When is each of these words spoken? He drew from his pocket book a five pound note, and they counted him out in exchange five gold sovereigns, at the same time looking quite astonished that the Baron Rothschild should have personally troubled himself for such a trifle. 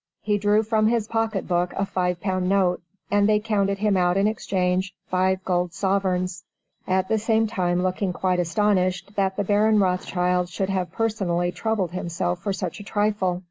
He 0.23 0.39
drew 0.39 0.63
from 0.63 0.87
his 0.87 1.07
pocket 1.07 1.47
book 1.47 1.73
a 1.75 1.85
five 1.85 2.19
pound 2.19 2.49
note, 2.49 2.81
and 3.11 3.29
they 3.29 3.39
counted 3.39 3.77
him 3.77 3.95
out 3.95 4.17
in 4.17 4.25
exchange 4.25 4.95
five 5.05 5.43
gold 5.45 5.73
sovereigns, 5.73 6.43
at 6.87 7.07
the 7.07 7.19
same 7.19 7.45
time 7.45 7.83
looking 7.83 8.11
quite 8.11 8.39
astonished 8.39 9.15
that 9.15 9.35
the 9.37 9.43
Baron 9.43 9.77
Rothschild 9.77 10.49
should 10.49 10.71
have 10.71 10.91
personally 10.91 11.51
troubled 11.51 11.91
himself 11.91 12.39
for 12.39 12.51
such 12.51 12.79
a 12.79 12.83
trifle. 12.83 13.39